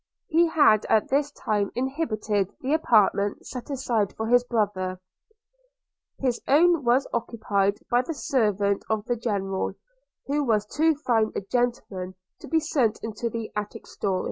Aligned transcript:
He 0.29 0.47
had 0.47 0.83
at 0.87 1.09
this 1.09 1.29
time 1.31 1.69
inhabited 1.75 2.51
the 2.61 2.73
apartment 2.73 3.45
set 3.45 3.69
aside 3.69 4.15
for 4.17 4.25
his 4.25 4.43
brother; 4.43 4.99
his 6.17 6.41
own 6.47 6.83
was 6.83 7.05
occupied 7.13 7.77
by 7.87 8.01
the 8.01 8.15
servant 8.15 8.83
of 8.89 9.05
the 9.05 9.15
General, 9.15 9.73
who 10.25 10.43
was 10.43 10.65
too 10.65 10.95
fine 10.95 11.31
a 11.35 11.41
gentleman 11.41 12.15
to 12.39 12.47
be 12.47 12.59
sent 12.59 12.97
into 13.03 13.29
the 13.29 13.51
attic 13.55 13.85
story. 13.85 14.19